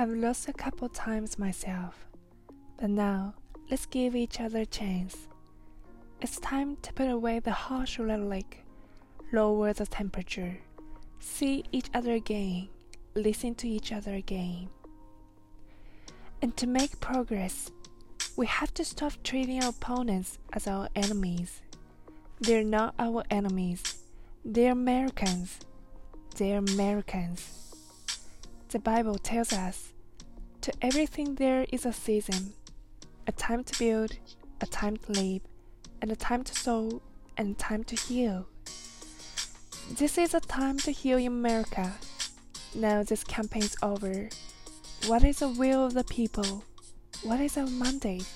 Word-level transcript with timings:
I've 0.00 0.08
lost 0.08 0.48
a 0.48 0.54
couple 0.54 0.88
times 0.88 1.38
myself, 1.38 2.06
but 2.78 2.88
now 2.88 3.34
let's 3.70 3.84
give 3.84 4.16
each 4.16 4.40
other 4.40 4.60
a 4.60 4.64
chance. 4.64 5.28
It's 6.22 6.40
time 6.40 6.78
to 6.80 6.92
put 6.94 7.10
away 7.10 7.38
the 7.38 7.50
harsh 7.50 7.98
rhetoric, 7.98 8.64
lower 9.30 9.74
the 9.74 9.84
temperature, 9.84 10.56
see 11.18 11.64
each 11.70 11.90
other 11.92 12.12
again, 12.12 12.70
listen 13.14 13.54
to 13.56 13.68
each 13.68 13.92
other 13.92 14.14
again. 14.14 14.70
And 16.40 16.56
to 16.56 16.66
make 16.66 16.98
progress, 17.00 17.70
we 18.36 18.46
have 18.46 18.72
to 18.72 18.86
stop 18.86 19.12
treating 19.22 19.62
our 19.62 19.68
opponents 19.68 20.38
as 20.54 20.66
our 20.66 20.88
enemies. 20.96 21.60
They're 22.40 22.64
not 22.64 22.94
our 22.98 23.22
enemies. 23.30 23.98
They're 24.46 24.72
Americans. 24.72 25.58
They're 26.36 26.56
Americans. 26.56 27.69
The 28.70 28.78
Bible 28.78 29.18
tells 29.18 29.52
us 29.52 29.92
to 30.60 30.72
everything 30.80 31.34
there 31.34 31.66
is 31.72 31.84
a 31.84 31.92
season, 31.92 32.52
a 33.26 33.32
time 33.32 33.64
to 33.64 33.76
build, 33.76 34.16
a 34.60 34.66
time 34.66 34.96
to 34.96 35.10
live, 35.10 35.42
and 36.00 36.12
a 36.12 36.14
time 36.14 36.44
to 36.44 36.54
sow, 36.54 37.02
and 37.36 37.56
a 37.56 37.58
time 37.58 37.82
to 37.82 37.96
heal. 37.96 38.46
This 39.98 40.16
is 40.16 40.34
a 40.34 40.40
time 40.40 40.78
to 40.78 40.92
heal 40.92 41.18
in 41.18 41.26
America. 41.26 41.94
Now 42.72 43.02
this 43.02 43.24
campaign's 43.24 43.76
over. 43.82 44.28
What 45.08 45.24
is 45.24 45.40
the 45.40 45.48
will 45.48 45.86
of 45.86 45.94
the 45.94 46.04
people? 46.04 46.62
What 47.24 47.40
is 47.40 47.56
our 47.56 47.66
mandate? 47.66 48.28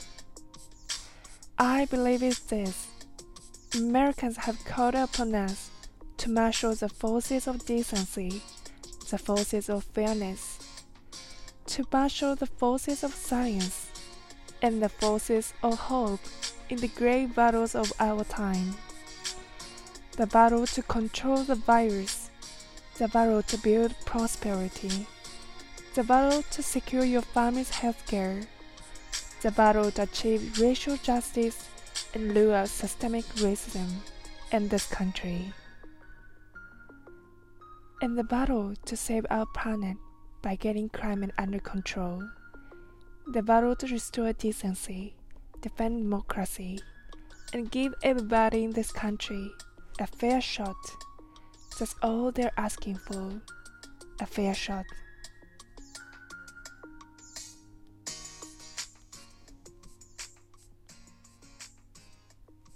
I 1.60 1.84
believe 1.84 2.24
it's 2.24 2.40
this. 2.40 2.88
Americans 3.76 4.38
have 4.38 4.64
called 4.64 4.96
upon 4.96 5.32
us 5.36 5.70
to 6.16 6.28
marshal 6.28 6.74
the 6.74 6.88
forces 6.88 7.46
of 7.46 7.64
decency, 7.64 8.42
the 9.14 9.18
forces 9.18 9.68
of 9.68 9.84
fairness, 9.84 10.58
to 11.66 11.86
marshal 11.92 12.34
the 12.34 12.46
forces 12.46 13.04
of 13.04 13.14
science, 13.14 13.86
and 14.60 14.82
the 14.82 14.88
forces 14.88 15.54
of 15.62 15.78
hope 15.78 16.18
in 16.68 16.78
the 16.78 16.88
great 16.88 17.32
battles 17.32 17.76
of 17.76 17.92
our 18.00 18.24
time. 18.24 18.74
The 20.16 20.26
battle 20.26 20.66
to 20.66 20.82
control 20.82 21.44
the 21.44 21.54
virus, 21.54 22.28
the 22.98 23.06
battle 23.06 23.40
to 23.42 23.56
build 23.58 23.94
prosperity, 24.04 25.06
the 25.94 26.02
battle 26.02 26.42
to 26.50 26.60
secure 26.60 27.04
your 27.04 27.22
family's 27.22 27.70
health 27.70 28.04
care, 28.08 28.40
the 29.42 29.52
battle 29.52 29.92
to 29.92 30.02
achieve 30.02 30.58
racial 30.58 30.96
justice 30.96 31.68
and 32.14 32.34
root 32.34 32.52
out 32.52 32.68
systemic 32.68 33.26
racism 33.36 33.90
in 34.50 34.66
this 34.66 34.88
country, 34.88 35.52
and 38.04 38.18
the 38.18 38.24
battle 38.24 38.74
to 38.84 38.98
save 38.98 39.24
our 39.30 39.46
planet 39.54 39.96
by 40.42 40.54
getting 40.56 40.90
crime 40.90 41.26
under 41.38 41.58
control, 41.58 42.22
the 43.32 43.42
battle 43.42 43.74
to 43.74 43.86
restore 43.86 44.30
decency, 44.34 45.14
defend 45.62 46.02
democracy, 46.02 46.78
and 47.54 47.70
give 47.70 47.94
everybody 48.02 48.62
in 48.64 48.72
this 48.72 48.92
country 48.92 49.50
a 49.98 50.06
fair 50.06 50.38
shot. 50.38 50.76
That's 51.78 51.94
all 52.02 52.30
they're 52.30 52.52
asking 52.58 52.96
for 52.96 53.40
a 54.20 54.26
fair 54.26 54.52
shot. 54.52 54.84